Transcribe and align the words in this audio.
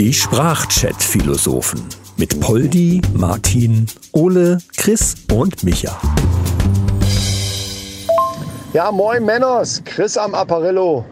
Die 0.00 0.14
Sprachchat-Philosophen 0.14 1.82
mit 2.16 2.40
Poldi, 2.40 3.00
Martin, 3.14 3.86
Ole, 4.12 4.58
Chris 4.76 5.14
und 5.32 5.64
Micha. 5.64 5.96
Ja, 8.72 8.92
moin 8.92 9.24
Männers, 9.24 9.82
Chris 9.84 10.16
am 10.16 10.34
Apparillo. 10.34 11.04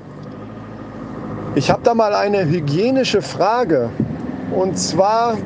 Ich 1.55 1.71
habe 1.71 1.83
da 1.83 1.95
mal 1.95 2.15
eine 2.15 2.45
hygienische 2.45 3.23
Frage. 3.23 3.91
Und 4.55 4.79
zwar 4.79 5.37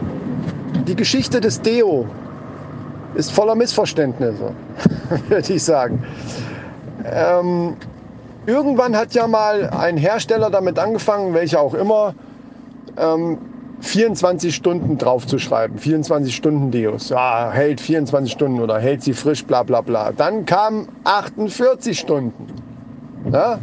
die 0.87 0.96
Geschichte 0.96 1.41
des 1.41 1.61
Deo 1.62 2.07
ist 3.14 3.30
voller 3.32 3.55
Missverständnisse, 3.55 4.52
würde 5.29 5.52
ich 5.52 5.62
sagen. 5.62 6.05
Ähm, 7.05 7.77
irgendwann 8.46 8.96
hat 8.96 9.14
ja 9.14 9.27
mal 9.27 9.70
ein 9.70 9.96
Hersteller 9.96 10.50
damit 10.50 10.79
angefangen, 10.79 11.34
welcher 11.34 11.60
auch 11.60 11.74
immer, 11.74 12.14
ähm, 12.97 13.38
24 13.80 14.55
Stunden 14.55 14.98
draufzuschreiben. 14.98 15.78
24 15.78 16.34
Stunden 16.34 16.70
Deos. 16.70 17.09
Ja, 17.09 17.50
hält 17.50 17.80
24 17.80 18.33
Stunden 18.33 18.61
oder 18.61 18.78
hält 18.78 19.02
sie 19.02 19.14
frisch, 19.14 19.45
bla 19.45 19.62
bla 19.62 19.80
bla. 19.80 20.12
Dann 20.12 20.45
kam 20.45 20.88
48 21.05 21.98
Stunden. 21.98 22.47
Ja? 23.33 23.59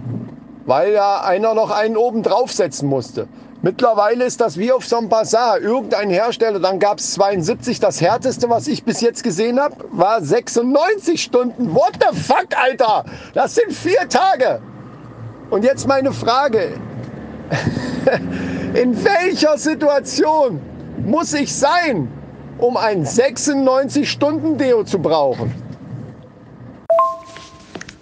Weil 0.66 0.94
ja 0.94 1.22
einer 1.22 1.54
noch 1.54 1.72
einen 1.72 1.98
oben 1.98 2.24
draufsetzen 2.24 2.90
musste. 2.90 3.28
Mittlerweile 3.62 4.26
ist 4.26 4.40
das 4.40 4.58
wie 4.58 4.72
auf 4.72 4.86
so 4.86 4.98
einem 4.98 5.10
Bazar. 5.10 5.60
Irgendein 5.60 6.10
Hersteller, 6.10 6.60
dann 6.60 6.80
gab 6.80 7.00
es 7.00 7.14
72. 7.14 7.80
Das 7.80 8.02
härteste, 8.02 8.50
was 8.50 8.68
ich 8.68 8.84
bis 8.84 9.02
jetzt 9.02 9.24
gesehen 9.24 9.60
habe, 9.60 9.76
war 9.92 10.22
96 10.22 11.22
Stunden. 11.22 11.74
What 11.74 11.94
the 12.00 12.16
fuck, 12.16 12.48
Alter? 12.56 13.06
Das 13.34 13.56
sind 13.56 13.74
vier 13.74 14.08
Tage. 14.10 14.62
Und 15.50 15.64
jetzt 15.64 15.88
meine 15.88 16.12
Frage. 16.12 16.74
In 18.74 18.96
welcher 19.04 19.58
Situation 19.58 20.60
muss 21.06 21.34
ich 21.34 21.54
sein, 21.54 22.08
um 22.58 22.76
ein 22.76 23.06
96-Stunden-Deo 23.06 24.84
zu 24.84 25.00
brauchen? 25.00 25.54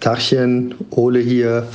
Tachchen, 0.00 0.74
Ole 0.90 1.20
hier. 1.20 1.68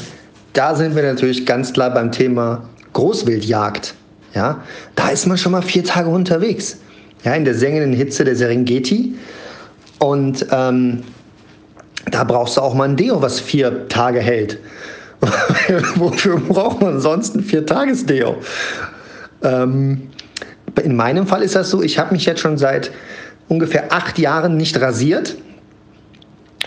Da 0.54 0.76
sind 0.76 0.96
wir 0.96 1.04
natürlich 1.04 1.46
ganz 1.46 1.72
klar 1.72 1.94
beim 1.94 2.12
Thema 2.12 2.64
Großwildjagd. 2.94 3.96
Ja, 4.34 4.64
da 4.96 5.10
ist 5.10 5.26
man 5.26 5.38
schon 5.38 5.52
mal 5.52 5.62
vier 5.62 5.84
Tage 5.84 6.10
unterwegs. 6.10 6.78
Ja, 7.24 7.34
in 7.34 7.46
der 7.46 7.56
sengenden 7.56 7.94
Hitze 7.94 8.24
der 8.24 8.36
Serengeti. 8.36 9.16
Und 10.00 10.46
ähm, 10.52 11.04
da 12.10 12.24
brauchst 12.24 12.58
du 12.58 12.62
auch 12.62 12.74
mal 12.74 12.90
ein 12.90 12.96
Deo, 12.96 13.22
was 13.22 13.40
vier 13.40 13.88
Tage 13.90 14.20
hält. 14.20 14.60
Wofür 15.96 16.38
braucht 16.38 16.82
man 16.82 17.00
sonst 17.00 17.36
ein 17.36 17.44
Vier-Tages-Deo? 17.44 18.38
Ähm, 19.44 20.10
in 20.84 20.96
meinem 20.96 21.28
Fall 21.28 21.44
ist 21.44 21.56
das 21.56 21.70
so, 21.70 21.82
ich 21.82 22.00
habe 22.00 22.14
mich 22.14 22.26
jetzt 22.26 22.40
schon 22.40 22.58
seit 22.58 22.92
ungefähr 23.48 23.92
acht 23.92 24.18
Jahren 24.18 24.58
nicht 24.58 24.80
rasiert. 24.80 25.36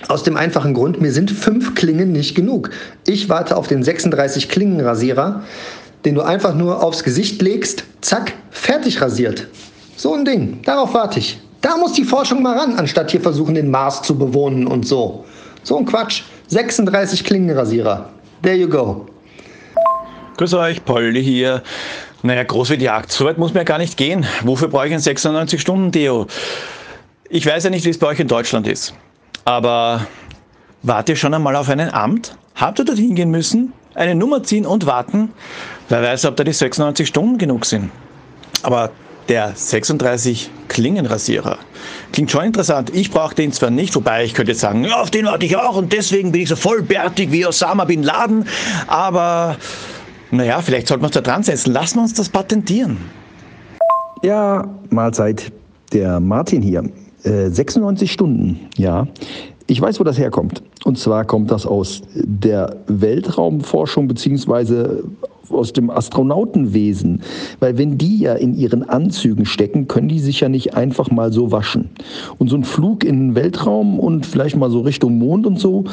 Aus 0.08 0.22
dem 0.22 0.36
einfachen 0.36 0.74
Grund, 0.74 1.00
mir 1.00 1.12
sind 1.12 1.30
fünf 1.30 1.74
Klingen 1.74 2.12
nicht 2.12 2.34
genug. 2.34 2.70
Ich 3.06 3.28
warte 3.28 3.56
auf 3.56 3.68
den 3.68 3.82
36 3.82 4.48
Klingenrasierer, 4.48 5.42
den 6.04 6.14
du 6.14 6.22
einfach 6.22 6.54
nur 6.54 6.82
aufs 6.82 7.02
Gesicht 7.02 7.40
legst, 7.40 7.84
zack, 8.02 8.34
fertig 8.50 9.00
rasiert. 9.00 9.48
So 9.96 10.12
ein 10.14 10.24
Ding, 10.24 10.60
darauf 10.64 10.92
warte 10.92 11.20
ich. 11.20 11.40
Da 11.62 11.78
muss 11.78 11.94
die 11.94 12.04
Forschung 12.04 12.42
mal 12.42 12.58
ran, 12.58 12.74
anstatt 12.74 13.10
hier 13.10 13.22
versuchen, 13.22 13.54
den 13.54 13.70
Mars 13.70 14.02
zu 14.02 14.18
bewohnen 14.18 14.66
und 14.66 14.86
so. 14.86 15.24
So 15.62 15.78
ein 15.78 15.86
Quatsch. 15.86 16.24
36 16.48 17.24
Klingenrasierer. 17.24 18.10
There 18.44 18.56
you 18.56 18.68
go. 18.68 19.06
Grüß 20.36 20.52
euch, 20.52 20.84
Polly 20.84 21.24
hier. 21.24 21.62
Naja, 22.22 22.42
Großwildjagd, 22.42 23.10
so 23.10 23.24
weit 23.24 23.38
muss 23.38 23.54
man 23.54 23.62
ja 23.62 23.64
gar 23.64 23.78
nicht 23.78 23.96
gehen. 23.96 24.26
Wofür 24.42 24.68
brauche 24.68 24.86
ich 24.86 24.92
ein 24.92 25.00
96-Stunden-Deo? 25.00 26.26
Ich 27.30 27.46
weiß 27.46 27.64
ja 27.64 27.70
nicht, 27.70 27.86
wie 27.86 27.88
es 27.88 27.98
bei 27.98 28.08
euch 28.08 28.20
in 28.20 28.28
Deutschland 28.28 28.66
ist. 28.66 28.92
Aber 29.46 30.06
wart 30.82 31.08
ihr 31.08 31.16
schon 31.16 31.32
einmal 31.32 31.56
auf 31.56 31.70
einen 31.70 31.88
Amt? 31.88 32.36
Habt 32.54 32.78
ihr 32.80 32.84
dorthin 32.84 33.14
gehen 33.14 33.30
müssen, 33.30 33.72
eine 33.94 34.14
Nummer 34.14 34.42
ziehen 34.42 34.66
und 34.66 34.84
warten? 34.84 35.32
Wer 35.88 36.02
weiß, 36.02 36.26
ob 36.26 36.36
da 36.36 36.44
die 36.44 36.52
96 36.52 37.08
Stunden 37.08 37.38
genug 37.38 37.64
sind. 37.64 37.90
Aber 38.62 38.90
der 39.28 39.52
36 39.54 40.50
Klingenrasierer. 40.68 41.58
Klingt 42.12 42.30
schon 42.30 42.44
interessant. 42.44 42.90
Ich 42.94 43.10
brauche 43.10 43.34
den 43.34 43.52
zwar 43.52 43.70
nicht, 43.70 43.94
wobei 43.94 44.24
ich 44.24 44.34
könnte 44.34 44.52
jetzt 44.52 44.60
sagen, 44.60 44.84
ja, 44.84 45.00
auf 45.00 45.10
den 45.10 45.26
warte 45.26 45.46
ich 45.46 45.56
auch 45.56 45.76
und 45.76 45.92
deswegen 45.92 46.32
bin 46.32 46.42
ich 46.42 46.48
so 46.48 46.56
vollbärtig 46.56 47.32
wie 47.32 47.46
Osama 47.46 47.84
Bin 47.84 48.02
Laden. 48.02 48.46
Aber 48.86 49.56
naja, 50.30 50.60
vielleicht 50.60 50.88
sollten 50.88 51.02
wir 51.02 51.06
uns 51.06 51.14
da 51.14 51.20
dran 51.20 51.42
setzen. 51.42 51.72
Lassen 51.72 51.96
wir 51.96 52.02
uns 52.02 52.14
das 52.14 52.28
patentieren. 52.28 52.98
Ja, 54.22 54.68
Mahlzeit. 54.90 55.52
Der 55.92 56.18
Martin 56.18 56.62
hier. 56.62 56.84
Äh, 57.24 57.50
96 57.50 58.10
Stunden, 58.10 58.68
ja. 58.76 59.06
Ich 59.66 59.80
weiß, 59.80 59.98
wo 59.98 60.04
das 60.04 60.18
herkommt. 60.18 60.62
Und 60.84 60.98
zwar 60.98 61.24
kommt 61.24 61.50
das 61.50 61.66
aus 61.66 62.02
der 62.14 62.76
Weltraumforschung 62.86 64.08
beziehungsweise 64.08 65.04
aus 65.48 65.72
dem 65.72 65.90
Astronautenwesen. 65.90 67.22
Weil 67.60 67.78
wenn 67.78 67.96
die 67.96 68.18
ja 68.18 68.34
in 68.34 68.54
ihren 68.54 68.86
Anzügen 68.88 69.46
stecken, 69.46 69.88
können 69.88 70.08
die 70.08 70.18
sich 70.18 70.40
ja 70.40 70.48
nicht 70.48 70.74
einfach 70.74 71.10
mal 71.10 71.32
so 71.32 71.50
waschen. 71.50 71.90
Und 72.38 72.48
so 72.48 72.56
ein 72.56 72.64
Flug 72.64 73.04
in 73.04 73.28
den 73.28 73.34
Weltraum 73.34 73.98
und 73.98 74.26
vielleicht 74.26 74.56
mal 74.56 74.70
so 74.70 74.80
Richtung 74.80 75.18
Mond 75.18 75.46
und 75.46 75.58
so, 75.58 75.84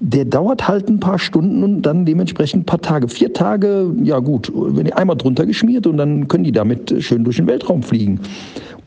der 0.00 0.24
dauert 0.24 0.66
halt 0.66 0.88
ein 0.88 0.98
paar 1.00 1.18
Stunden 1.18 1.62
und 1.62 1.82
dann 1.82 2.06
dementsprechend 2.06 2.62
ein 2.62 2.66
paar 2.66 2.80
Tage. 2.80 3.08
Vier 3.08 3.32
Tage, 3.32 3.94
ja 4.02 4.18
gut, 4.18 4.50
wenn 4.54 4.84
die 4.84 4.92
einmal 4.92 5.16
drunter 5.16 5.46
geschmiert 5.46 5.86
und 5.86 5.98
dann 5.98 6.26
können 6.26 6.44
die 6.44 6.52
damit 6.52 6.94
schön 7.00 7.24
durch 7.24 7.36
den 7.36 7.46
Weltraum 7.46 7.82
fliegen 7.82 8.20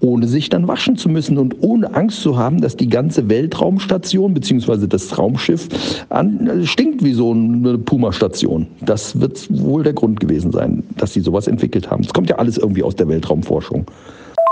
ohne 0.03 0.27
sich 0.27 0.49
dann 0.49 0.67
waschen 0.67 0.97
zu 0.97 1.09
müssen 1.09 1.37
und 1.37 1.55
ohne 1.61 1.93
Angst 1.95 2.21
zu 2.21 2.37
haben, 2.37 2.61
dass 2.61 2.75
die 2.75 2.89
ganze 2.89 3.29
Weltraumstation 3.29 4.33
bzw. 4.33 4.87
das 4.87 5.17
Raumschiff 5.17 5.67
an, 6.09 6.47
äh, 6.47 6.65
stinkt 6.65 7.03
wie 7.03 7.13
so 7.13 7.31
eine 7.31 7.77
Puma-Station. 7.77 8.67
Das 8.81 9.19
wird 9.19 9.47
wohl 9.49 9.83
der 9.83 9.93
Grund 9.93 10.19
gewesen 10.19 10.51
sein, 10.51 10.83
dass 10.97 11.13
sie 11.13 11.21
sowas 11.21 11.47
entwickelt 11.47 11.89
haben. 11.89 12.03
Es 12.03 12.13
kommt 12.13 12.29
ja 12.29 12.37
alles 12.37 12.57
irgendwie 12.57 12.83
aus 12.83 12.95
der 12.95 13.07
Weltraumforschung. 13.07 13.85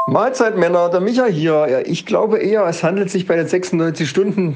Mahlzeit 0.07 0.57
Männer, 0.57 0.89
der 0.89 0.99
Micha 0.99 1.25
hier. 1.25 1.67
Ja, 1.69 1.79
ich 1.81 2.05
glaube 2.05 2.39
eher, 2.39 2.65
es 2.65 2.83
handelt 2.83 3.11
sich 3.11 3.27
bei 3.27 3.35
den 3.35 3.47
96 3.47 4.09
Stunden 4.09 4.55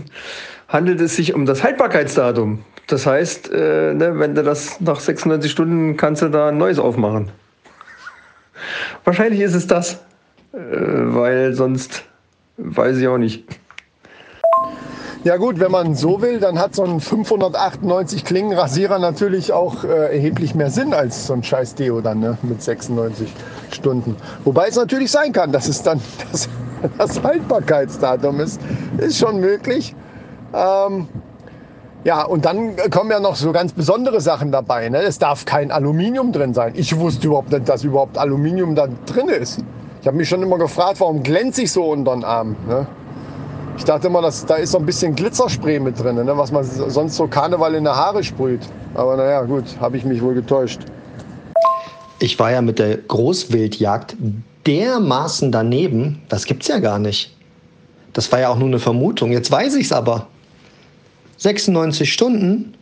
handelt 0.67 0.99
es 1.01 1.15
sich 1.15 1.33
um 1.33 1.45
das 1.45 1.63
Haltbarkeitsdatum. 1.63 2.63
Das 2.87 3.05
heißt, 3.05 3.51
äh, 3.51 3.93
ne, 3.93 4.19
wenn 4.19 4.35
du 4.35 4.43
das 4.43 4.79
nach 4.81 4.99
96 4.99 5.51
Stunden 5.51 5.97
kannst 5.97 6.21
du 6.21 6.29
da 6.29 6.49
ein 6.49 6.57
neues 6.57 6.79
aufmachen. 6.79 7.29
Wahrscheinlich 9.03 9.41
ist 9.41 9.53
es 9.53 9.67
das. 9.67 10.04
Äh, 10.55 11.13
weil 11.13 11.53
sonst 11.53 12.03
weiß 12.57 12.97
ich 12.97 13.07
auch 13.07 13.17
nicht. 13.17 13.43
Ja 15.25 15.37
gut, 15.37 15.59
wenn 15.59 15.71
man 15.71 15.95
so 15.95 16.21
will, 16.21 16.39
dann 16.39 16.59
hat 16.59 16.75
so 16.75 16.83
ein 16.83 16.99
598 16.99 18.23
Klingenrasierer 18.23 18.99
natürlich 18.99 19.51
auch 19.51 19.83
äh, 19.83 20.13
erheblich 20.13 20.53
mehr 20.53 20.69
Sinn 20.69 20.93
als 20.93 21.25
so 21.25 21.33
ein 21.33 21.41
scheiß 21.41 21.73
Deo 21.73 21.99
dann 21.99 22.19
ne? 22.19 22.37
mit 22.43 22.61
96 22.61 23.33
Stunden. 23.71 24.15
Wobei 24.43 24.67
es 24.67 24.75
natürlich 24.75 25.09
sein 25.09 25.33
kann, 25.33 25.51
dass 25.51 25.67
es 25.67 25.81
dann 25.81 25.99
das, 26.31 26.47
das 26.97 27.23
Haltbarkeitsdatum 27.23 28.39
ist. 28.39 28.61
Ist 28.99 29.17
schon 29.17 29.39
möglich. 29.39 29.95
Ähm, 30.53 31.07
ja, 32.03 32.23
und 32.23 32.45
dann 32.45 32.75
kommen 32.91 33.09
ja 33.09 33.19
noch 33.19 33.35
so 33.35 33.51
ganz 33.51 33.73
besondere 33.73 34.21
Sachen 34.21 34.51
dabei. 34.51 34.89
Ne? 34.89 35.01
Es 35.01 35.17
darf 35.17 35.45
kein 35.45 35.71
Aluminium 35.71 36.33
drin 36.33 36.53
sein. 36.53 36.73
Ich 36.75 36.95
wusste 36.99 37.25
überhaupt 37.25 37.51
nicht, 37.51 37.67
dass 37.67 37.83
überhaupt 37.83 38.19
Aluminium 38.19 38.75
da 38.75 38.87
drin 39.07 39.29
ist. 39.29 39.63
Ich 40.05 40.07
habe 40.07 40.17
mich 40.17 40.29
schon 40.29 40.43
immer 40.43 40.59
gefragt, 40.59 40.99
warum 40.99 41.23
glänze 41.23 41.63
ich 41.63 41.71
so 41.71 41.85
unter 41.85 42.13
den 42.13 42.23
Arm. 42.23 42.55
Ne? 42.67 42.85
Ich 43.75 43.85
dachte 43.85 44.05
immer, 44.05 44.21
dass, 44.21 44.45
da 44.45 44.57
ist 44.57 44.73
so 44.73 44.77
ein 44.77 44.85
bisschen 44.85 45.15
Glitzerspray 45.15 45.79
mit 45.79 45.99
drin, 45.99 46.17
ne? 46.17 46.37
was 46.37 46.51
man 46.51 46.63
sonst 46.63 47.15
so 47.15 47.25
Karneval 47.25 47.73
in 47.73 47.85
der 47.85 47.95
Haare 47.95 48.23
sprüht. 48.23 48.59
Aber 48.93 49.17
naja, 49.17 49.41
gut, 49.41 49.63
habe 49.79 49.97
ich 49.97 50.05
mich 50.05 50.21
wohl 50.21 50.35
getäuscht. 50.35 50.81
Ich 52.19 52.37
war 52.37 52.51
ja 52.51 52.61
mit 52.61 52.77
der 52.77 52.97
Großwildjagd 52.97 54.15
dermaßen 54.67 55.51
daneben, 55.51 56.21
das 56.29 56.45
gibt's 56.45 56.67
ja 56.67 56.77
gar 56.77 56.99
nicht. 56.99 57.35
Das 58.13 58.31
war 58.31 58.39
ja 58.39 58.49
auch 58.49 58.59
nur 58.59 58.67
eine 58.67 58.77
Vermutung. 58.77 59.31
Jetzt 59.31 59.51
weiß 59.51 59.73
ich's 59.73 59.91
aber. 59.91 60.27
96 61.37 62.13
Stunden, 62.13 62.75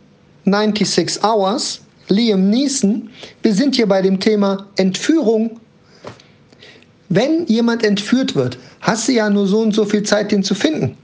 96 0.44 1.24
Hours, 1.24 1.80
Liam 2.08 2.50
Neeson. 2.50 3.08
Wir 3.40 3.54
sind 3.54 3.76
hier 3.76 3.88
bei 3.88 4.02
dem 4.02 4.20
Thema 4.20 4.66
Entführung 4.76 5.58
wenn 7.14 7.46
jemand 7.46 7.84
entführt 7.84 8.34
wird, 8.34 8.58
hast 8.80 9.06
du 9.06 9.12
ja 9.12 9.30
nur 9.30 9.46
so 9.46 9.60
und 9.60 9.72
so 9.72 9.84
viel 9.84 10.02
Zeit, 10.02 10.32
den 10.32 10.42
zu 10.42 10.54
finden. 10.54 10.96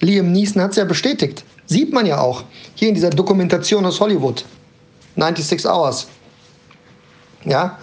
Liam 0.00 0.32
Neeson 0.32 0.60
hat 0.60 0.72
es 0.72 0.76
ja 0.76 0.84
bestätigt. 0.84 1.44
Sieht 1.66 1.92
man 1.92 2.06
ja 2.06 2.18
auch. 2.18 2.42
Hier 2.74 2.88
in 2.88 2.94
dieser 2.94 3.10
Dokumentation 3.10 3.86
aus 3.86 4.00
Hollywood. 4.00 4.44
96 5.16 5.64
Hours. 5.64 6.08
Ja, 7.44 7.78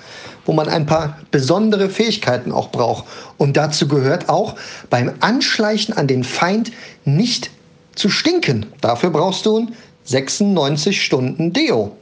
wo 0.45 0.51
man 0.51 0.67
ein 0.67 0.85
paar 0.85 1.17
besondere 1.31 1.89
Fähigkeiten 1.89 2.51
auch 2.51 2.71
braucht. 2.71 3.05
Und 3.37 3.55
dazu 3.55 3.87
gehört 3.87 4.27
auch 4.27 4.55
beim 4.89 5.13
Anschleichen 5.21 5.95
an 5.95 6.07
den 6.07 6.25
Feind 6.25 6.73
nicht 7.05 7.51
zu 7.95 8.09
stinken. 8.09 8.65
Dafür 8.81 9.09
brauchst 9.09 9.45
du 9.45 9.59
ein 9.59 9.75
96 10.03 11.01
Stunden 11.01 11.53
Deo. 11.53 11.95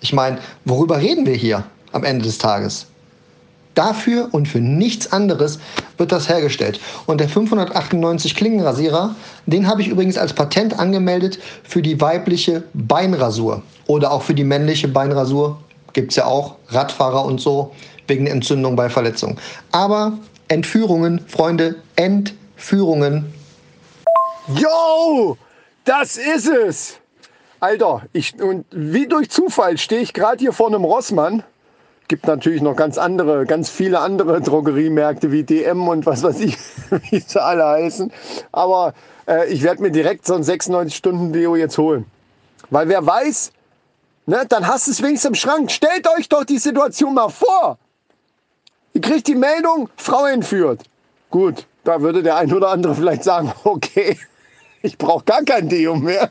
Ich 0.00 0.12
meine, 0.12 0.38
worüber 0.64 0.98
reden 0.98 1.26
wir 1.26 1.34
hier 1.34 1.64
am 1.92 2.02
Ende 2.02 2.24
des 2.24 2.38
Tages? 2.38 2.86
Dafür 3.78 4.30
und 4.32 4.48
für 4.48 4.58
nichts 4.58 5.12
anderes 5.12 5.60
wird 5.98 6.10
das 6.10 6.28
hergestellt. 6.28 6.80
Und 7.06 7.20
der 7.20 7.28
598 7.28 8.34
Klingenrasierer, 8.34 9.14
den 9.46 9.68
habe 9.68 9.82
ich 9.82 9.86
übrigens 9.86 10.18
als 10.18 10.32
Patent 10.32 10.76
angemeldet 10.80 11.38
für 11.62 11.80
die 11.80 12.00
weibliche 12.00 12.64
Beinrasur 12.74 13.62
oder 13.86 14.10
auch 14.10 14.22
für 14.22 14.34
die 14.34 14.42
männliche 14.42 14.88
Beinrasur. 14.88 15.58
Gibt 15.92 16.10
es 16.10 16.16
ja 16.16 16.24
auch 16.24 16.56
Radfahrer 16.70 17.24
und 17.24 17.40
so 17.40 17.72
wegen 18.08 18.26
Entzündung 18.26 18.74
bei 18.74 18.90
Verletzungen. 18.90 19.38
Aber 19.70 20.18
Entführungen, 20.48 21.20
Freunde, 21.28 21.76
Entführungen. 21.94 23.32
Yo, 24.56 25.36
das 25.84 26.16
ist 26.16 26.48
es. 26.48 26.98
Alter, 27.60 28.02
ich, 28.12 28.34
und 28.42 28.66
wie 28.72 29.06
durch 29.06 29.30
Zufall 29.30 29.78
stehe 29.78 30.00
ich 30.00 30.12
gerade 30.12 30.38
hier 30.40 30.52
vor 30.52 30.66
einem 30.66 30.82
Rossmann 30.82 31.44
gibt 32.08 32.26
natürlich 32.26 32.62
noch 32.62 32.74
ganz 32.74 32.98
andere, 32.98 33.44
ganz 33.46 33.68
viele 33.68 34.00
andere 34.00 34.40
Drogeriemärkte 34.42 35.30
wie 35.30 35.44
DM 35.44 35.86
und 35.86 36.06
was 36.06 36.22
weiß 36.22 36.40
ich, 36.40 36.56
wie 37.10 37.20
sie 37.20 37.42
alle 37.42 37.64
heißen. 37.64 38.10
Aber 38.50 38.94
äh, 39.28 39.48
ich 39.52 39.62
werde 39.62 39.82
mir 39.82 39.90
direkt 39.90 40.26
so 40.26 40.34
ein 40.34 40.42
96-Stunden-Deo 40.42 41.54
jetzt 41.56 41.78
holen. 41.78 42.06
Weil 42.70 42.88
wer 42.88 43.06
weiß, 43.06 43.52
ne, 44.26 44.44
dann 44.48 44.66
hast 44.66 44.86
du 44.86 44.90
es 44.90 45.02
wenigstens 45.02 45.28
im 45.28 45.34
Schrank. 45.34 45.70
Stellt 45.70 46.08
euch 46.18 46.28
doch 46.28 46.44
die 46.44 46.58
Situation 46.58 47.14
mal 47.14 47.28
vor. 47.28 47.78
Ihr 48.94 49.00
kriegt 49.00 49.28
die 49.28 49.34
Meldung, 49.34 49.88
Frau 49.96 50.26
entführt. 50.26 50.82
Gut, 51.30 51.66
da 51.84 52.00
würde 52.00 52.22
der 52.22 52.36
ein 52.36 52.52
oder 52.52 52.70
andere 52.70 52.94
vielleicht 52.94 53.22
sagen, 53.22 53.52
okay, 53.64 54.18
ich 54.82 54.96
brauche 54.96 55.24
gar 55.24 55.42
kein 55.42 55.68
Deo 55.68 55.94
mehr. 55.96 56.30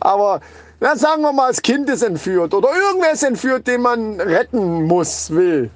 Aber 0.00 0.40
na, 0.80 0.94
sagen 0.94 1.22
wir 1.22 1.32
mal, 1.32 1.48
das 1.48 1.62
Kind 1.62 1.88
ist 1.88 2.02
entführt 2.02 2.52
oder 2.52 2.68
irgendwer 2.74 3.12
ist 3.12 3.22
entführt, 3.22 3.66
den 3.66 3.80
man 3.80 4.20
retten 4.20 4.84
muss, 4.84 5.30
will. 5.30 5.70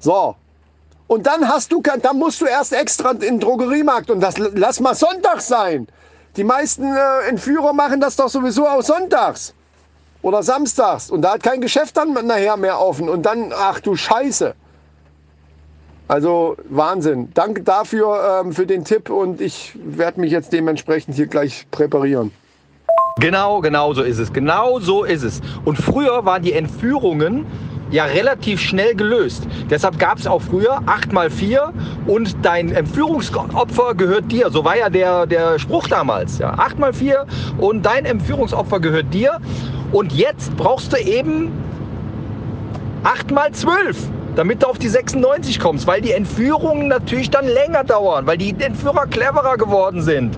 So. 0.00 0.34
Und 1.06 1.26
dann 1.26 1.48
hast 1.48 1.72
du, 1.72 1.80
dann 1.80 2.18
musst 2.18 2.40
du 2.40 2.46
erst 2.46 2.72
extra 2.72 3.12
in 3.12 3.20
den 3.20 3.40
Drogeriemarkt 3.40 4.10
und 4.10 4.20
das 4.20 4.38
lass 4.38 4.80
mal 4.80 4.94
Sonntag 4.94 5.40
sein. 5.40 5.88
Die 6.36 6.44
meisten 6.44 6.84
äh, 6.84 7.28
Entführer 7.28 7.72
machen 7.72 8.00
das 8.00 8.16
doch 8.16 8.28
sowieso 8.28 8.66
auch 8.66 8.82
sonntags 8.82 9.54
oder 10.22 10.42
samstags 10.42 11.10
und 11.10 11.22
da 11.22 11.34
hat 11.34 11.42
kein 11.42 11.60
Geschäft 11.60 11.96
dann 11.96 12.12
nachher 12.12 12.56
mehr 12.56 12.80
offen 12.80 13.08
und 13.08 13.22
dann, 13.22 13.52
ach 13.56 13.80
du 13.80 13.96
Scheiße. 13.96 14.54
Also 16.06 16.56
Wahnsinn. 16.68 17.30
Danke 17.34 17.62
dafür 17.62 18.42
ähm, 18.42 18.52
für 18.52 18.66
den 18.66 18.84
Tipp 18.84 19.10
und 19.10 19.40
ich 19.40 19.78
werde 19.80 20.20
mich 20.20 20.32
jetzt 20.32 20.52
dementsprechend 20.52 21.14
hier 21.14 21.28
gleich 21.28 21.66
präparieren. 21.70 22.32
Genau, 23.20 23.60
genau 23.60 23.92
so 23.92 24.02
ist 24.02 24.18
es. 24.18 24.32
Genau 24.32 24.80
so 24.80 25.04
ist 25.04 25.22
es. 25.22 25.40
Und 25.64 25.76
früher 25.76 26.24
waren 26.24 26.42
die 26.42 26.54
Entführungen 26.54 27.44
ja 27.90 28.04
relativ 28.04 28.60
schnell 28.60 28.94
gelöst. 28.94 29.46
Deshalb 29.68 29.98
gab 29.98 30.18
es 30.18 30.26
auch 30.26 30.40
früher 30.40 30.80
8x4 30.86 31.72
und 32.06 32.36
dein 32.42 32.72
Entführungsopfer 32.72 33.94
gehört 33.94 34.30
dir. 34.32 34.50
So 34.50 34.64
war 34.64 34.78
ja 34.78 34.88
der, 34.88 35.26
der 35.26 35.58
Spruch 35.58 35.88
damals. 35.88 36.38
Ja. 36.38 36.54
8x4 36.54 37.26
und 37.58 37.84
dein 37.84 38.04
Entführungsopfer 38.04 38.80
gehört 38.80 39.12
dir. 39.12 39.38
Und 39.92 40.12
jetzt 40.12 40.56
brauchst 40.56 40.92
du 40.92 40.96
eben 40.96 41.52
8x12 43.04 43.96
damit 44.36 44.62
du 44.62 44.68
auf 44.68 44.78
die 44.78 44.88
96 44.88 45.58
kommst, 45.58 45.88
weil 45.88 46.00
die 46.00 46.12
Entführungen 46.12 46.86
natürlich 46.86 47.30
dann 47.30 47.46
länger 47.46 47.82
dauern, 47.82 48.26
weil 48.26 48.38
die 48.38 48.54
Entführer 48.58 49.06
cleverer 49.06 49.56
geworden 49.56 50.02
sind. 50.02 50.36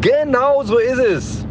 Genau 0.00 0.64
so 0.64 0.78
ist 0.78 0.98
es. 0.98 1.41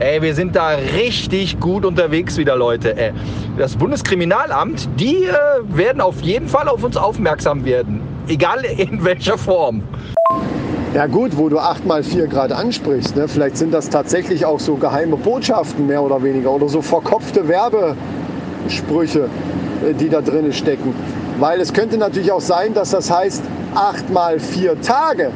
Ey, 0.00 0.22
wir 0.22 0.34
sind 0.34 0.56
da 0.56 0.68
richtig 0.70 1.60
gut 1.60 1.84
unterwegs 1.84 2.38
wieder, 2.38 2.56
Leute. 2.56 2.96
Ey. 2.96 3.12
Das 3.58 3.76
Bundeskriminalamt, 3.76 4.88
die 4.98 5.24
äh, 5.24 5.34
werden 5.76 6.00
auf 6.00 6.22
jeden 6.22 6.48
Fall 6.48 6.68
auf 6.68 6.82
uns 6.82 6.96
aufmerksam 6.96 7.66
werden. 7.66 8.00
Egal 8.26 8.64
in 8.64 9.04
welcher 9.04 9.36
Form. 9.36 9.82
Ja 10.94 11.04
gut, 11.04 11.36
wo 11.36 11.50
du 11.50 11.58
8x4 11.58 12.28
gerade 12.28 12.56
ansprichst, 12.56 13.14
ne? 13.14 13.28
vielleicht 13.28 13.58
sind 13.58 13.74
das 13.74 13.90
tatsächlich 13.90 14.46
auch 14.46 14.58
so 14.58 14.76
geheime 14.76 15.18
Botschaften 15.18 15.86
mehr 15.86 16.02
oder 16.02 16.22
weniger 16.22 16.50
oder 16.50 16.70
so 16.70 16.80
verkopfte 16.80 17.46
Werbesprüche, 17.46 19.28
äh, 19.86 19.92
die 19.92 20.08
da 20.08 20.22
drin 20.22 20.50
stecken. 20.54 20.94
Weil 21.38 21.60
es 21.60 21.74
könnte 21.74 21.98
natürlich 21.98 22.32
auch 22.32 22.40
sein, 22.40 22.72
dass 22.72 22.92
das 22.92 23.10
heißt 23.10 23.42
8x4 23.74 24.80
Tage. 24.80 25.30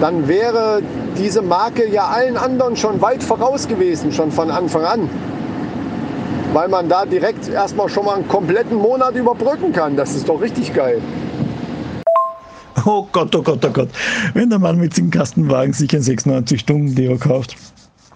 Dann 0.00 0.26
wäre 0.26 0.82
diese 1.18 1.42
Marke 1.42 1.86
ja 1.86 2.06
allen 2.06 2.38
anderen 2.38 2.74
schon 2.74 3.00
weit 3.02 3.22
voraus 3.22 3.68
gewesen, 3.68 4.10
schon 4.12 4.32
von 4.32 4.50
Anfang 4.50 4.84
an. 4.84 5.08
Weil 6.54 6.68
man 6.68 6.88
da 6.88 7.04
direkt 7.04 7.48
erstmal 7.48 7.88
schon 7.90 8.06
mal 8.06 8.16
einen 8.16 8.26
kompletten 8.26 8.76
Monat 8.76 9.14
überbrücken 9.14 9.72
kann. 9.72 9.96
Das 9.96 10.14
ist 10.14 10.28
doch 10.28 10.40
richtig 10.40 10.72
geil. 10.72 11.00
Oh 12.86 13.06
Gott, 13.12 13.34
oh 13.36 13.42
Gott, 13.42 13.62
oh 13.64 13.70
Gott. 13.70 13.90
Wenn 14.32 14.48
der 14.48 14.58
Mann 14.58 14.78
mit 14.78 14.96
dem 14.96 15.10
Kastenwagen 15.10 15.74
sich 15.74 15.92
ein 15.94 16.00
96-Stunden-Deo 16.00 17.18
kauft 17.18 17.56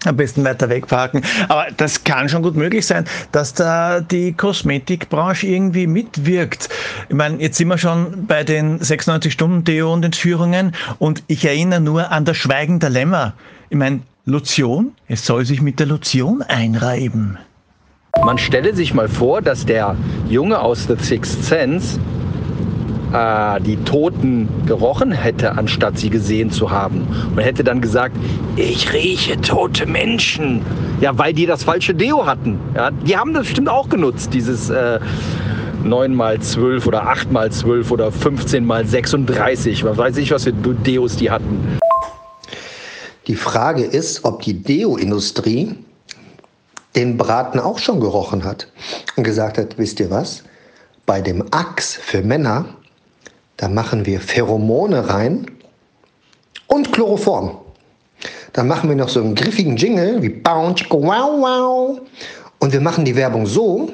am 0.07 0.17
besten 0.17 0.43
weiter 0.43 0.69
wegparken. 0.69 1.21
Aber 1.47 1.67
das 1.77 2.03
kann 2.03 2.29
schon 2.29 2.43
gut 2.43 2.55
möglich 2.55 2.85
sein, 2.85 3.05
dass 3.31 3.53
da 3.53 4.01
die 4.01 4.33
Kosmetikbranche 4.33 5.47
irgendwie 5.47 5.87
mitwirkt. 5.87 6.69
Ich 7.09 7.15
meine, 7.15 7.41
jetzt 7.41 7.57
sind 7.57 7.67
wir 7.67 7.77
schon 7.77 8.25
bei 8.27 8.43
den 8.43 8.79
96-Stunden-Deo 8.79 9.91
und 9.91 10.05
Entführungen 10.05 10.73
und 10.99 11.23
ich 11.27 11.45
erinnere 11.45 11.81
nur 11.81 12.11
an 12.11 12.25
das 12.25 12.37
Schweigen 12.37 12.79
der 12.79 12.89
Lämmer. 12.89 13.33
Ich 13.69 13.77
meine, 13.77 14.01
Lotion, 14.25 14.93
es 15.07 15.25
soll 15.25 15.45
sich 15.45 15.61
mit 15.61 15.79
der 15.79 15.85
Lotion 15.85 16.41
einreiben. 16.41 17.37
Man 18.23 18.37
stelle 18.37 18.73
sich 18.73 18.93
mal 18.93 19.07
vor, 19.07 19.41
dass 19.41 19.65
der 19.65 19.95
Junge 20.27 20.59
aus 20.59 20.87
The 20.87 20.95
Sixth 20.97 21.43
Sense 21.43 21.99
äh, 23.15 23.61
die 23.61 23.77
Toten 23.77 24.49
gerochen 24.65 25.11
hätte, 25.11 25.57
anstatt 25.57 25.97
sie 25.97 26.09
gesehen 26.09 26.51
zu 26.51 26.71
haben. 26.71 27.07
Und 27.31 27.41
hätte 27.41 27.63
dann 27.63 27.81
gesagt, 27.81 28.15
ich 28.55 28.91
rieche 28.91 29.39
tote 29.39 29.85
Menschen. 29.85 30.61
Ja, 30.99 31.17
weil 31.17 31.33
die 31.33 31.45
das 31.45 31.63
falsche 31.63 31.93
Deo 31.93 32.25
hatten. 32.25 32.59
Ja, 32.75 32.91
die 32.91 33.15
haben 33.15 33.33
das 33.33 33.43
bestimmt 33.43 33.69
auch 33.69 33.89
genutzt, 33.89 34.33
dieses 34.33 34.69
äh, 34.69 34.99
9 35.83 36.19
x 36.35 36.51
12 36.53 36.87
oder 36.87 37.07
8 37.07 37.27
x 37.31 37.59
12 37.59 37.91
oder 37.91 38.11
15 38.11 38.69
x 38.69 38.91
36. 38.91 39.83
Was 39.83 39.97
weiß 39.97 40.17
ich, 40.17 40.31
was 40.31 40.43
für 40.43 40.53
Deos 40.53 41.15
die 41.15 41.31
hatten. 41.31 41.79
Die 43.27 43.35
Frage 43.35 43.83
ist, 43.83 44.23
ob 44.23 44.41
die 44.41 44.61
Deo-Industrie 44.61 45.75
den 46.95 47.17
Braten 47.17 47.59
auch 47.59 47.79
schon 47.79 47.99
gerochen 47.99 48.43
hat 48.43 48.67
und 49.15 49.23
gesagt 49.23 49.57
hat, 49.57 49.77
wisst 49.77 49.99
ihr 49.99 50.11
was? 50.11 50.43
Bei 51.05 51.21
dem 51.21 51.43
Axe 51.51 51.99
für 52.01 52.21
Männer 52.21 52.65
da 53.57 53.67
machen 53.67 54.05
wir 54.05 54.19
Pheromone 54.19 55.09
rein 55.09 55.45
und 56.67 56.91
Chloroform. 56.91 57.57
Dann 58.53 58.67
machen 58.67 58.89
wir 58.89 58.95
noch 58.95 59.09
so 59.09 59.21
einen 59.21 59.35
griffigen 59.35 59.75
Jingle 59.77 60.21
wie 60.21 60.29
Bounce, 60.29 60.85
wow, 60.89 61.31
wow. 61.39 62.01
Und 62.59 62.73
wir 62.73 62.81
machen 62.81 63.05
die 63.05 63.15
Werbung 63.15 63.45
so, 63.45 63.91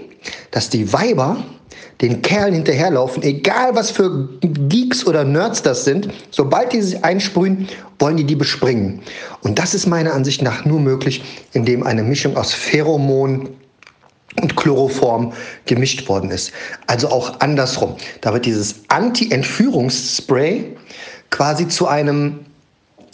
dass 0.51 0.69
die 0.69 0.91
Weiber 0.93 1.37
den 2.01 2.21
Kerlen 2.21 2.55
hinterherlaufen, 2.55 3.21
egal 3.21 3.75
was 3.75 3.91
für 3.91 4.29
Geeks 4.41 5.05
oder 5.05 5.23
Nerds 5.23 5.61
das 5.61 5.85
sind. 5.85 6.09
Sobald 6.31 6.73
die 6.73 6.81
sich 6.81 7.03
einsprühen, 7.03 7.67
wollen 7.99 8.17
die 8.17 8.23
die 8.23 8.35
bespringen. 8.35 9.01
Und 9.41 9.59
das 9.59 9.75
ist 9.75 9.85
meiner 9.85 10.13
Ansicht 10.13 10.41
nach 10.41 10.65
nur 10.65 10.79
möglich, 10.79 11.23
indem 11.53 11.83
eine 11.83 12.01
Mischung 12.01 12.35
aus 12.37 12.53
Pheromon 12.53 13.49
und 14.39 14.55
Chloroform 14.55 15.33
gemischt 15.65 16.07
worden 16.07 16.31
ist. 16.31 16.53
Also 16.87 17.09
auch 17.09 17.41
andersrum. 17.41 17.97
Da 18.21 18.31
wird 18.33 18.45
dieses 18.45 18.75
Anti-Entführungsspray 18.87 20.77
quasi 21.29 21.67
zu 21.67 21.87
einem 21.87 22.45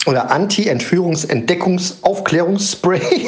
oder 0.06 0.30
Anti-Entführungs-Entdeckungsaufklärungsspray 0.30 3.02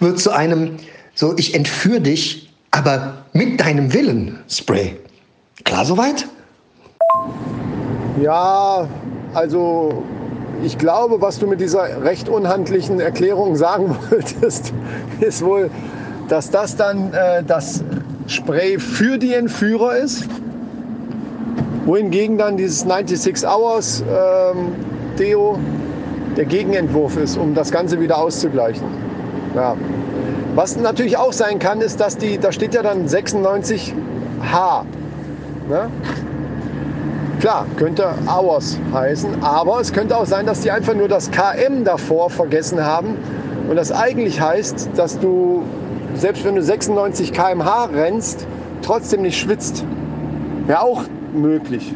wird 0.00 0.20
zu 0.20 0.30
einem 0.30 0.76
so 1.14 1.34
ich 1.36 1.54
entführe 1.54 2.00
dich, 2.00 2.52
aber 2.72 3.24
mit 3.32 3.60
deinem 3.60 3.92
Willen 3.92 4.40
Spray. 4.48 4.96
Klar 5.64 5.84
soweit? 5.84 6.26
Ja, 8.20 8.88
also 9.32 10.02
ich 10.62 10.76
glaube, 10.78 11.20
was 11.20 11.38
du 11.38 11.46
mit 11.46 11.60
dieser 11.60 12.02
recht 12.02 12.28
unhandlichen 12.28 12.98
Erklärung 12.98 13.54
sagen 13.56 13.96
wolltest, 14.10 14.72
ist 15.20 15.44
wohl, 15.44 15.70
dass 16.28 16.50
das 16.50 16.76
dann 16.76 17.12
äh, 17.12 17.42
das 17.44 17.82
Spray 18.26 18.78
für 18.78 19.18
die 19.18 19.34
Entführer 19.34 19.96
ist, 19.96 20.24
wohingegen 21.84 22.38
dann 22.38 22.56
dieses 22.56 22.80
96 22.80 23.46
Hours 23.46 24.02
ähm, 24.08 24.72
Deo 25.18 25.58
der 26.36 26.46
Gegenentwurf 26.46 27.16
ist, 27.16 27.36
um 27.36 27.54
das 27.54 27.70
Ganze 27.70 28.00
wieder 28.00 28.18
auszugleichen. 28.18 28.86
Ja. 29.54 29.76
Was 30.54 30.76
natürlich 30.76 31.16
auch 31.16 31.32
sein 31.32 31.58
kann, 31.58 31.80
ist, 31.80 32.00
dass 32.00 32.16
die, 32.16 32.38
da 32.38 32.52
steht 32.52 32.74
ja 32.74 32.82
dann 32.82 33.06
96H. 33.06 33.92
Ne? 35.68 35.90
Klar, 37.40 37.66
könnte 37.76 38.08
Hours 38.26 38.78
heißen, 38.92 39.42
aber 39.42 39.80
es 39.80 39.92
könnte 39.92 40.16
auch 40.16 40.26
sein, 40.26 40.46
dass 40.46 40.60
die 40.60 40.70
einfach 40.70 40.94
nur 40.94 41.08
das 41.08 41.30
KM 41.30 41.84
davor 41.84 42.30
vergessen 42.30 42.84
haben 42.84 43.16
Und 43.68 43.76
das 43.76 43.92
eigentlich 43.92 44.40
heißt, 44.40 44.90
dass 44.96 45.18
du, 45.18 45.62
selbst 46.14 46.44
wenn 46.44 46.54
du 46.54 46.62
96 46.62 47.32
km/h 47.32 47.86
rennst, 47.86 48.46
trotzdem 48.82 49.22
nicht 49.22 49.38
schwitzt. 49.38 49.84
Wäre 50.66 50.80
auch 50.80 51.02
möglich. 51.34 51.92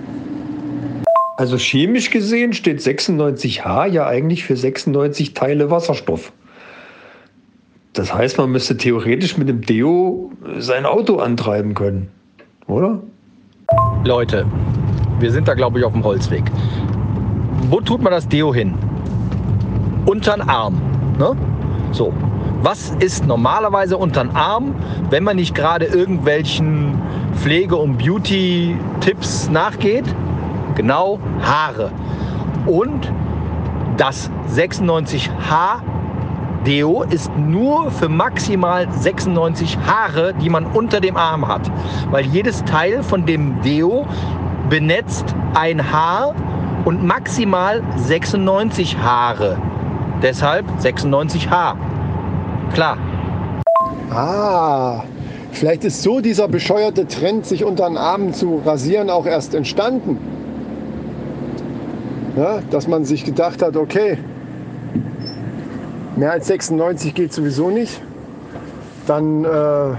Also 1.37 1.57
chemisch 1.57 2.11
gesehen 2.11 2.53
steht 2.53 2.81
96H 2.81 3.87
ja 3.87 4.07
eigentlich 4.07 4.45
für 4.45 4.57
96 4.57 5.35
Teile 5.35 5.71
Wasserstoff. 5.71 6.33
Das 7.93 8.13
heißt, 8.13 8.39
man 8.39 8.51
müsste 8.51 8.77
theoretisch 8.77 9.39
mit 9.39 9.49
dem 9.49 9.63
Deo 9.63 10.33
sein 10.59 10.85
Auto 10.85 11.19
antreiben 11.19 11.75
können, 11.75 12.11
oder? 12.67 13.01
Leute, 14.05 14.47
wir 15.21 15.31
sind 15.31 15.49
da, 15.49 15.55
glaube 15.55 15.79
ich, 15.79 15.85
auf 15.85 15.93
dem 15.93 16.05
Holzweg. 16.05 16.45
Wo 17.71 17.81
tut 17.81 18.03
man 18.03 18.13
das 18.13 18.27
Deo 18.29 18.55
hin? 18.55 18.75
Unter 20.07 20.37
den 20.37 20.49
Arm. 20.49 20.81
Ne? 21.19 21.37
So. 21.93 22.13
Was 22.61 22.91
ist 22.99 23.25
normalerweise 23.25 23.97
unter 23.97 24.25
den 24.25 24.35
Arm, 24.35 24.75
wenn 25.11 25.23
man 25.23 25.37
nicht 25.37 25.55
gerade 25.55 25.85
irgendwelchen 25.85 27.01
Pflege- 27.37 27.77
und 27.77 27.99
Beauty-Tipps 27.99 29.49
nachgeht? 29.49 30.05
Genau 30.75 31.21
Haare. 31.41 31.93
Und 32.67 33.13
das 33.97 34.29
96H 34.53 35.83
Deo 36.67 37.03
ist 37.03 37.31
nur 37.37 37.93
für 37.93 38.09
maximal 38.09 38.89
96 38.91 39.79
Haare, 39.87 40.35
die 40.35 40.51
man 40.51 40.67
unter 40.67 41.01
dem 41.01 41.17
Arm 41.17 41.47
hat. 41.47 41.71
Weil 42.11 42.27
jedes 42.27 42.65
Teil 42.65 43.05
von 43.05 43.25
dem 43.25 43.63
Deo 43.63 44.05
benetzt 44.69 45.35
ein 45.55 45.93
Haar 45.93 46.35
und 46.85 47.05
maximal 47.05 47.83
96 47.97 48.99
Haare. 48.99 49.59
Deshalb 50.23 50.67
96 50.79 51.49
Haar. 51.49 51.77
Klar. 52.75 52.99
Ah, 54.11 55.03
vielleicht 55.53 55.85
ist 55.85 56.03
so 56.03 56.21
dieser 56.21 56.49
bescheuerte 56.49 57.07
Trend, 57.07 57.47
sich 57.47 57.65
unter 57.65 57.89
den 57.89 57.97
Armen 57.97 58.33
zu 58.33 58.63
rasieren, 58.65 59.11
auch 59.11 59.27
erst 59.27 59.55
entstanden. 59.55 60.19
Ja, 62.37 62.61
dass 62.71 62.87
man 62.87 63.05
sich 63.05 63.25
gedacht 63.25 63.63
hat, 63.63 63.77
okay, 63.77 64.19
mehr 66.17 66.33
als 66.33 66.47
96 66.47 67.15
geht 67.15 67.33
sowieso 67.33 67.71
nicht. 67.71 68.01
Dann 69.07 69.45
äh, 69.45 69.95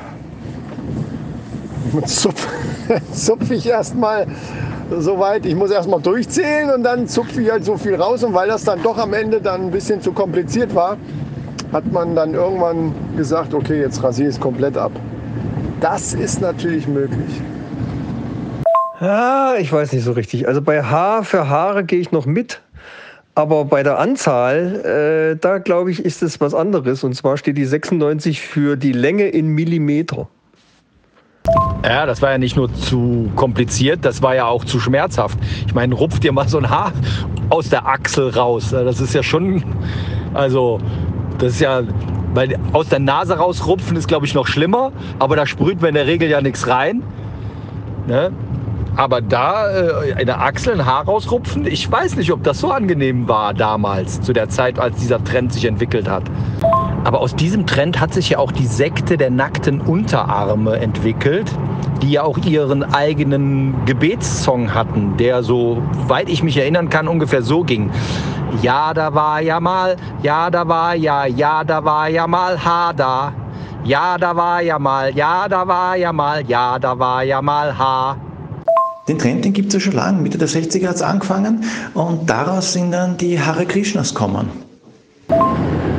zupf, 2.05 2.47
zupf 3.11 3.51
ich 3.51 3.67
erstmal 3.67 4.27
so 4.97 5.19
weit. 5.19 5.45
Ich 5.45 5.55
muss 5.55 5.71
erstmal 5.71 6.01
durchzählen 6.01 6.71
und 6.71 6.83
dann 6.83 7.07
zupfe 7.07 7.41
ich 7.41 7.51
halt 7.51 7.65
so 7.65 7.77
viel 7.77 7.95
raus. 7.95 8.23
Und 8.23 8.33
weil 8.33 8.47
das 8.47 8.63
dann 8.63 8.81
doch 8.83 8.97
am 8.97 9.13
Ende 9.13 9.41
dann 9.41 9.65
ein 9.65 9.71
bisschen 9.71 10.01
zu 10.01 10.11
kompliziert 10.11 10.73
war, 10.75 10.97
hat 11.71 11.91
man 11.91 12.15
dann 12.15 12.33
irgendwann 12.33 12.93
gesagt, 13.15 13.53
okay, 13.53 13.79
jetzt 13.79 14.03
rasiere 14.03 14.29
ich 14.29 14.35
es 14.35 14.41
komplett 14.41 14.77
ab. 14.77 14.91
Das 15.79 16.13
ist 16.13 16.41
natürlich 16.41 16.87
möglich. 16.87 17.41
Ja, 18.99 19.53
ich 19.57 19.71
weiß 19.71 19.93
nicht 19.93 20.03
so 20.03 20.11
richtig. 20.11 20.47
Also 20.47 20.61
bei 20.61 20.83
Haar 20.83 21.23
für 21.23 21.47
Haare 21.47 21.85
gehe 21.85 21.99
ich 21.99 22.11
noch 22.11 22.25
mit. 22.25 22.61
Aber 23.35 23.63
bei 23.63 23.83
der 23.83 23.99
Anzahl, 23.99 25.33
äh, 25.33 25.39
da 25.39 25.59
glaube 25.59 25.91
ich, 25.91 26.03
ist 26.03 26.21
es 26.21 26.41
was 26.41 26.53
anderes. 26.53 27.05
Und 27.05 27.13
zwar 27.13 27.37
steht 27.37 27.57
die 27.57 27.65
96 27.65 28.41
für 28.41 28.75
die 28.75 28.91
Länge 28.91 29.29
in 29.29 29.47
Millimeter. 29.47 30.27
Ja, 31.85 32.05
das 32.05 32.21
war 32.21 32.31
ja 32.31 32.37
nicht 32.37 32.57
nur 32.57 32.73
zu 32.73 33.31
kompliziert, 33.35 34.03
das 34.03 34.21
war 34.21 34.35
ja 34.35 34.45
auch 34.45 34.65
zu 34.65 34.79
schmerzhaft. 34.79 35.39
Ich 35.65 35.73
meine, 35.73 35.95
rupft 35.95 36.23
dir 36.23 36.33
mal 36.33 36.47
so 36.47 36.57
ein 36.57 36.69
Haar 36.69 36.91
aus 37.49 37.69
der 37.69 37.87
Achsel 37.87 38.29
raus. 38.29 38.71
Das 38.71 38.99
ist 38.99 39.13
ja 39.13 39.23
schon, 39.23 39.63
also, 40.33 40.79
das 41.39 41.53
ist 41.53 41.61
ja, 41.61 41.81
weil 42.33 42.57
aus 42.73 42.89
der 42.89 42.99
Nase 42.99 43.37
rausrupfen 43.37 43.97
ist, 43.97 44.07
glaube 44.07 44.25
ich, 44.25 44.33
noch 44.33 44.47
schlimmer. 44.47 44.91
Aber 45.17 45.35
da 45.35 45.45
sprüht 45.45 45.81
man 45.81 45.89
in 45.89 45.95
der 45.95 46.07
Regel 46.07 46.29
ja 46.29 46.41
nichts 46.41 46.67
rein. 46.67 47.01
Ne? 48.07 48.31
Aber 48.95 49.21
da 49.21 49.69
äh, 49.69 50.19
in 50.19 50.25
der 50.25 50.41
Achsel 50.41 50.73
ein 50.73 50.85
Haar 50.85 51.05
rausrupfen, 51.05 51.65
ich 51.65 51.89
weiß 51.89 52.17
nicht, 52.17 52.31
ob 52.33 52.43
das 52.43 52.59
so 52.59 52.69
angenehm 52.71 53.27
war 53.27 53.53
damals, 53.53 54.19
zu 54.19 54.33
der 54.33 54.49
Zeit, 54.49 54.77
als 54.77 54.97
dieser 54.97 55.23
Trend 55.23 55.53
sich 55.53 55.65
entwickelt 55.65 56.09
hat. 56.09 56.23
Aber 57.05 57.21
aus 57.21 57.33
diesem 57.33 57.65
Trend 57.65 58.01
hat 58.01 58.13
sich 58.13 58.31
ja 58.31 58.39
auch 58.39 58.51
die 58.51 58.65
Sekte 58.65 59.15
der 59.15 59.29
nackten 59.29 59.79
Unterarme 59.79 60.79
entwickelt, 60.79 61.49
die 62.01 62.11
ja 62.11 62.23
auch 62.23 62.37
ihren 62.39 62.83
eigenen 62.83 63.73
Gebetssong 63.85 64.73
hatten, 64.73 65.15
der 65.17 65.43
so, 65.43 65.81
weit 66.07 66.29
ich 66.29 66.43
mich 66.43 66.57
erinnern 66.57 66.89
kann, 66.89 67.07
ungefähr 67.07 67.41
so 67.41 67.63
ging. 67.63 67.91
Ja, 68.61 68.93
da 68.93 69.13
war 69.13 69.41
ja 69.41 69.59
mal, 69.59 69.95
ja, 70.21 70.49
da 70.49 70.67
war 70.67 70.95
ja, 70.95 71.25
ja, 71.25 71.63
da 71.63 71.83
war 71.85 72.09
ja 72.09 72.27
mal 72.27 72.57
Haar 72.63 72.93
da. 72.93 73.31
Ja, 73.83 74.17
da 74.17 74.35
war 74.35 74.61
ja 74.61 74.77
mal, 74.79 75.15
ja, 75.15 75.47
da 75.47 75.67
war 75.67 75.95
ja 75.95 76.11
mal, 76.11 76.43
ja, 76.45 76.77
da 76.79 76.97
war 76.97 77.23
ja 77.23 77.41
mal 77.41 77.77
Haar. 77.77 78.17
Den 79.07 79.17
Trend, 79.17 79.45
den 79.45 79.53
gibt 79.53 79.69
es 79.69 79.75
ja 79.75 79.79
schon 79.79 79.93
lange. 79.93 80.21
Mitte 80.21 80.37
der 80.37 80.47
60er 80.47 80.87
hat 80.87 80.95
es 80.95 81.01
angefangen 81.01 81.63
und 81.93 82.29
daraus 82.29 82.73
sind 82.73 82.91
dann 82.91 83.17
die 83.17 83.39
Hare 83.39 83.65
Krishnas 83.65 84.13
kommen. 84.13 84.49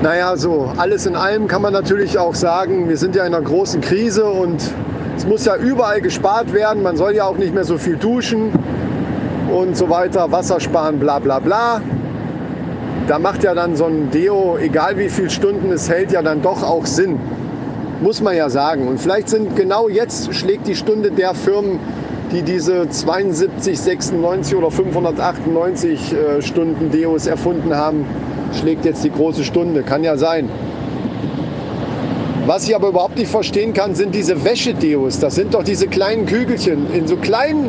Naja, 0.03 0.37
so 0.37 0.73
alles 0.77 1.07
in 1.07 1.15
allem 1.17 1.47
kann 1.47 1.63
man 1.63 1.73
natürlich 1.73 2.19
auch 2.19 2.35
sagen, 2.35 2.89
wir 2.89 2.97
sind 2.97 3.15
ja 3.15 3.25
in 3.25 3.35
einer 3.35 3.45
großen 3.45 3.81
Krise 3.81 4.25
und 4.25 4.61
es 5.17 5.27
muss 5.27 5.45
ja 5.45 5.57
überall 5.57 6.01
gespart 6.01 6.53
werden. 6.53 6.83
Man 6.83 6.97
soll 6.97 7.15
ja 7.15 7.25
auch 7.25 7.37
nicht 7.37 7.55
mehr 7.55 7.65
so 7.65 7.79
viel 7.79 7.97
duschen 7.97 8.53
und 9.51 9.77
so 9.77 9.89
weiter, 9.89 10.31
Wasser 10.31 10.59
sparen, 10.61 10.99
bla 10.99 11.19
bla 11.19 11.39
bla. 11.39 11.81
Da 13.11 13.19
macht 13.19 13.43
ja 13.43 13.57
dann 13.57 13.75
so 13.75 13.87
ein 13.87 14.13
Deo, 14.13 14.57
egal 14.57 14.97
wie 14.97 15.09
viele 15.09 15.31
Stunden 15.31 15.73
es 15.73 15.91
hält, 15.91 16.13
ja 16.13 16.23
dann 16.23 16.43
doch 16.43 16.63
auch 16.63 16.87
Sinn. 16.87 17.19
Muss 18.01 18.21
man 18.21 18.37
ja 18.37 18.49
sagen. 18.49 18.87
Und 18.87 19.01
vielleicht 19.01 19.29
sind 19.29 19.57
genau 19.57 19.89
jetzt 19.89 20.33
schlägt 20.33 20.69
die 20.69 20.77
Stunde 20.77 21.11
der 21.11 21.35
Firmen 21.35 21.81
die 22.31 22.43
diese 22.43 22.89
72, 22.89 23.81
96 23.81 24.55
oder 24.55 24.71
598 24.71 26.13
äh, 26.13 26.41
Stunden 26.41 26.93
Deos 26.93 27.27
erfunden 27.27 27.75
haben, 27.75 28.07
schlägt 28.57 28.85
jetzt 28.85 29.03
die 29.03 29.11
große 29.11 29.43
Stunde. 29.43 29.83
Kann 29.83 30.05
ja 30.05 30.17
sein. 30.17 30.49
Was 32.47 32.69
ich 32.69 32.77
aber 32.77 32.91
überhaupt 32.91 33.19
nicht 33.19 33.33
verstehen 33.33 33.75
kann, 33.75 33.97
sind 33.97 34.15
diese 34.15 34.45
Wäschedeos. 34.45 35.19
Das 35.19 35.35
sind 35.35 35.55
doch 35.55 35.65
diese 35.65 35.89
kleinen 35.89 36.27
Kügelchen 36.27 36.95
in 36.95 37.09
so 37.09 37.17
kleinen 37.17 37.69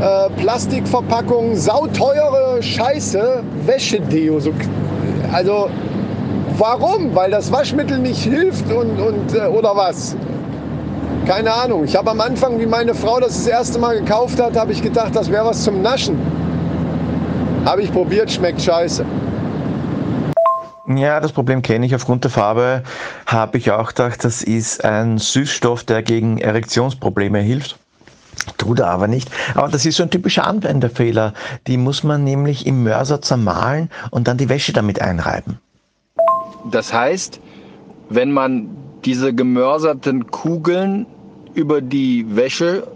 äh, 0.00 0.30
Plastikverpackungen, 0.40 1.56
sauteure 1.56 2.62
Scheiße, 2.62 3.42
Wäschedeo. 3.66 4.38
So, 4.40 4.52
also 5.32 5.68
warum? 6.56 7.14
Weil 7.14 7.30
das 7.30 7.50
Waschmittel 7.50 7.98
nicht 7.98 8.22
hilft 8.22 8.70
und, 8.72 9.00
und 9.00 9.34
äh, 9.34 9.46
oder 9.46 9.74
was? 9.74 10.16
Keine 11.26 11.52
Ahnung. 11.52 11.84
Ich 11.84 11.96
habe 11.96 12.10
am 12.10 12.20
Anfang, 12.20 12.58
wie 12.58 12.66
meine 12.66 12.94
Frau 12.94 13.20
das 13.20 13.36
das 13.36 13.46
erste 13.46 13.78
Mal 13.78 14.00
gekauft 14.00 14.40
hat, 14.40 14.56
habe 14.56 14.72
ich 14.72 14.82
gedacht, 14.82 15.14
das 15.14 15.30
wäre 15.30 15.44
was 15.44 15.62
zum 15.62 15.82
Naschen. 15.82 16.16
Habe 17.64 17.82
ich 17.82 17.92
probiert, 17.92 18.30
schmeckt 18.30 18.62
scheiße. 18.62 19.04
Ja, 20.96 21.20
das 21.20 21.32
Problem 21.32 21.60
kenne 21.60 21.84
ich. 21.84 21.94
Aufgrund 21.94 22.24
der 22.24 22.30
Farbe 22.30 22.82
habe 23.26 23.58
ich 23.58 23.70
auch 23.70 23.88
gedacht, 23.88 24.24
das 24.24 24.42
ist 24.42 24.84
ein 24.84 25.18
Süßstoff, 25.18 25.84
der 25.84 26.02
gegen 26.02 26.38
Erektionsprobleme 26.38 27.40
hilft. 27.40 27.78
Tut 28.56 28.80
er 28.80 28.88
aber 28.88 29.08
nicht. 29.08 29.30
Aber 29.54 29.68
das 29.68 29.86
ist 29.86 29.96
so 29.96 30.02
ein 30.02 30.10
typischer 30.10 30.46
Anwenderfehler. 30.46 31.34
Die 31.66 31.76
muss 31.76 32.02
man 32.02 32.24
nämlich 32.24 32.66
im 32.66 32.82
Mörser 32.82 33.22
zermahlen 33.22 33.90
und 34.10 34.28
dann 34.28 34.38
die 34.38 34.48
Wäsche 34.48 34.72
damit 34.72 35.00
einreiben. 35.00 35.58
Das 36.70 36.92
heißt, 36.92 37.40
wenn 38.08 38.32
man 38.32 38.68
diese 39.04 39.34
gemörserten 39.34 40.30
Kugeln 40.30 41.06
über 41.54 41.80
die 41.80 42.36
Wäsche 42.36 42.86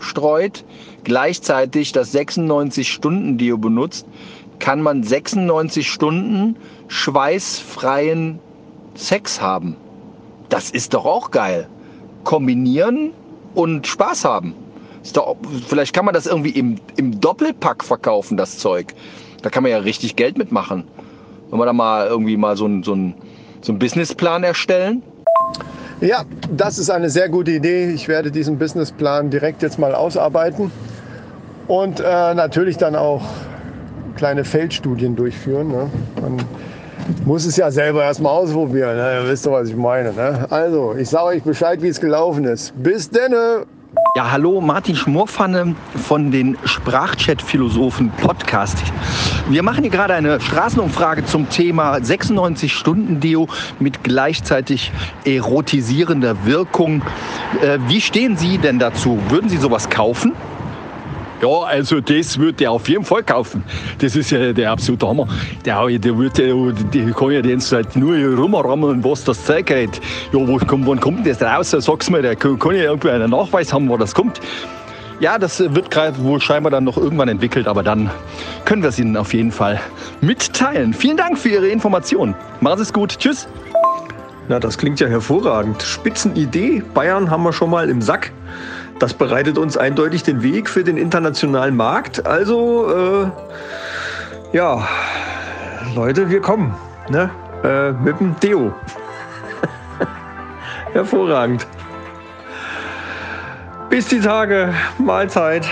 streut, 0.00 0.64
gleichzeitig 1.04 1.92
das 1.92 2.14
96-Stunden-Dio 2.14 3.58
benutzt, 3.58 4.06
kann 4.58 4.82
man 4.82 5.02
96 5.02 5.90
Stunden 5.90 6.56
schweißfreien 6.88 8.38
Sex 8.94 9.40
haben. 9.40 9.76
Das 10.48 10.70
ist 10.70 10.94
doch 10.94 11.04
auch 11.04 11.30
geil. 11.30 11.68
Kombinieren 12.24 13.12
und 13.54 13.86
Spaß 13.86 14.24
haben. 14.24 14.54
Doch, 15.14 15.36
vielleicht 15.66 15.94
kann 15.94 16.04
man 16.04 16.14
das 16.14 16.26
irgendwie 16.26 16.50
im, 16.50 16.76
im 16.96 17.20
Doppelpack 17.20 17.82
verkaufen, 17.84 18.36
das 18.36 18.58
Zeug. 18.58 18.94
Da 19.42 19.50
kann 19.50 19.62
man 19.62 19.72
ja 19.72 19.78
richtig 19.78 20.16
Geld 20.16 20.38
mitmachen. 20.38 20.84
Wenn 21.50 21.58
wir 21.58 21.66
da 21.66 21.72
mal 21.72 22.06
irgendwie 22.06 22.36
mal 22.36 22.56
so 22.56 22.64
einen 22.64 22.82
so 22.82 22.96
so 23.62 23.72
einen 23.72 23.78
Businessplan 23.78 24.44
erstellen. 24.44 25.02
Ja, 26.00 26.24
das 26.54 26.78
ist 26.78 26.90
eine 26.90 27.08
sehr 27.10 27.28
gute 27.28 27.52
Idee. 27.52 27.90
Ich 27.92 28.08
werde 28.08 28.30
diesen 28.30 28.58
Businessplan 28.58 29.30
direkt 29.30 29.62
jetzt 29.62 29.78
mal 29.78 29.94
ausarbeiten 29.94 30.72
und 31.68 32.00
äh, 32.00 32.34
natürlich 32.34 32.76
dann 32.76 32.96
auch 32.96 33.22
kleine 34.16 34.44
Feldstudien 34.44 35.14
durchführen. 35.14 35.68
Ne? 35.68 35.90
Man 36.20 36.44
muss 37.24 37.46
es 37.46 37.56
ja 37.56 37.70
selber 37.70 38.02
erstmal 38.02 38.32
ausprobieren. 38.32 38.96
Ne? 38.96 39.20
Ihr 39.22 39.30
wisst 39.30 39.46
doch, 39.46 39.52
was 39.52 39.68
ich 39.68 39.76
meine. 39.76 40.12
Ne? 40.12 40.46
Also, 40.50 40.94
ich 40.98 41.08
sage 41.08 41.26
euch 41.26 41.42
Bescheid, 41.44 41.80
wie 41.82 41.88
es 41.88 42.00
gelaufen 42.00 42.44
ist. 42.44 42.72
Bis 42.82 43.08
denne! 43.08 43.66
Ja, 44.16 44.30
hallo, 44.30 44.62
Martin 44.62 44.96
Schmorpfanne 44.96 45.74
von 46.06 46.30
den 46.30 46.56
Sprachchat-Philosophen 46.64 48.10
Podcast. 48.10 48.78
Wir 49.50 49.62
machen 49.62 49.82
hier 49.82 49.90
gerade 49.90 50.14
eine 50.14 50.40
Straßenumfrage 50.40 51.26
zum 51.26 51.50
Thema 51.50 51.96
96-Stunden-Deo 51.96 53.48
mit 53.80 54.02
gleichzeitig 54.02 54.92
erotisierender 55.26 56.46
Wirkung. 56.46 57.02
Äh, 57.60 57.78
wie 57.88 58.00
stehen 58.00 58.38
Sie 58.38 58.56
denn 58.56 58.78
dazu? 58.78 59.18
Würden 59.28 59.50
Sie 59.50 59.58
sowas 59.58 59.90
kaufen? 59.90 60.32
Ja, 61.42 61.62
also 61.64 62.00
das 62.00 62.38
würde 62.38 62.62
er 62.62 62.70
auf 62.70 62.88
jeden 62.88 63.04
Fall 63.04 63.24
kaufen. 63.24 63.64
Das 63.98 64.14
ist 64.14 64.30
ja 64.30 64.52
der 64.52 64.70
absolute 64.70 65.08
Hammer. 65.08 65.26
Der, 65.64 65.84
der, 65.98 66.16
wird, 66.16 66.38
der, 66.38 66.54
der 66.54 67.12
kann 67.12 67.32
ja 67.32 67.42
die 67.42 67.50
ganze 67.50 67.70
Zeit 67.70 67.96
nur 67.96 68.14
rumrammeln, 68.16 69.02
was 69.02 69.24
das 69.24 69.44
Zeug 69.44 69.66
geht. 69.66 70.00
Ja, 70.32 70.38
wo, 70.38 70.60
wann 70.60 71.00
kommt 71.00 71.26
das 71.26 71.42
raus? 71.42 71.70
Sag's 71.70 72.10
mir, 72.10 72.22
der 72.22 72.36
kann, 72.36 72.60
kann 72.60 72.76
ja 72.76 72.84
irgendwie 72.84 73.10
einen 73.10 73.30
Nachweis 73.30 73.72
haben, 73.72 73.88
wo 73.88 73.96
das 73.96 74.14
kommt. 74.14 74.40
Ja, 75.18 75.36
das 75.36 75.58
wird 75.58 75.90
gerade 75.90 76.16
wohl 76.22 76.40
scheinbar 76.40 76.70
dann 76.70 76.84
noch 76.84 76.96
irgendwann 76.96 77.28
entwickelt, 77.28 77.66
aber 77.66 77.82
dann 77.82 78.08
können 78.64 78.82
wir 78.82 78.90
es 78.90 79.00
Ihnen 79.00 79.16
auf 79.16 79.34
jeden 79.34 79.50
Fall 79.50 79.80
mitteilen. 80.20 80.94
Vielen 80.94 81.16
Dank 81.16 81.36
für 81.36 81.48
Ihre 81.48 81.66
Information. 81.66 82.36
Machen 82.60 82.76
Sie 82.76 82.82
es 82.84 82.92
gut. 82.92 83.18
Tschüss. 83.18 83.48
Na, 84.48 84.60
das 84.60 84.78
klingt 84.78 85.00
ja 85.00 85.08
hervorragend. 85.08 85.82
Spitzenidee. 85.82 86.84
Bayern 86.94 87.30
haben 87.30 87.42
wir 87.42 87.52
schon 87.52 87.70
mal 87.70 87.88
im 87.88 88.00
Sack. 88.00 88.30
Das 88.98 89.14
bereitet 89.14 89.58
uns 89.58 89.76
eindeutig 89.76 90.22
den 90.22 90.42
Weg 90.42 90.68
für 90.68 90.84
den 90.84 90.96
internationalen 90.96 91.76
Markt. 91.76 92.26
Also, 92.26 93.24
äh, 93.24 94.56
ja, 94.56 94.86
Leute, 95.94 96.30
wir 96.30 96.40
kommen. 96.40 96.74
Ne? 97.08 97.30
Äh, 97.64 97.92
mit 97.92 98.20
dem 98.20 98.38
Deo. 98.40 98.72
Hervorragend. 100.92 101.66
Bis 103.90 104.06
die 104.06 104.20
Tage. 104.20 104.72
Mahlzeit. 104.98 105.66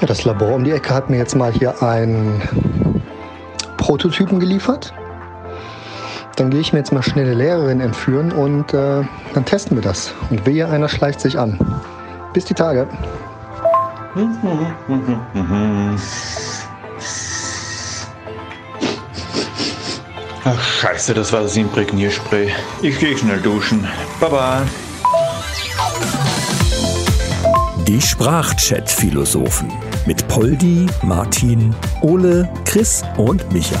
Ja, 0.00 0.06
das 0.06 0.24
Labor 0.24 0.54
um 0.54 0.64
die 0.64 0.72
Ecke 0.72 0.94
hat 0.94 1.10
mir 1.10 1.16
jetzt 1.16 1.34
mal 1.34 1.52
hier 1.52 1.82
einen 1.82 2.42
Prototypen 3.76 4.38
geliefert. 4.38 4.92
Dann 6.38 6.50
gehe 6.50 6.60
ich 6.60 6.72
mir 6.72 6.78
jetzt 6.78 6.92
mal 6.92 7.02
schnell 7.02 7.26
eine 7.26 7.34
Lehrerin 7.34 7.80
entführen 7.80 8.30
und 8.30 8.72
äh, 8.72 9.02
dann 9.34 9.44
testen 9.44 9.76
wir 9.76 9.82
das. 9.82 10.14
Und 10.30 10.46
wehe, 10.46 10.68
einer 10.68 10.88
schleicht 10.88 11.20
sich 11.20 11.36
an. 11.36 11.58
Bis 12.32 12.44
die 12.44 12.54
Tage. 12.54 12.86
Ach, 20.44 20.62
scheiße, 20.62 21.12
das 21.12 21.32
war 21.32 21.42
das 21.42 21.56
Imprägnierspray. 21.56 22.52
Ich 22.82 23.00
gehe 23.00 23.18
schnell 23.18 23.40
duschen. 23.40 23.84
Baba. 24.20 24.62
Die 27.88 28.00
Sprachchat-Philosophen 28.00 29.72
mit 30.06 30.28
Poldi, 30.28 30.86
Martin, 31.02 31.74
Ole, 32.00 32.48
Chris 32.64 33.02
und 33.16 33.52
Micha. 33.52 33.80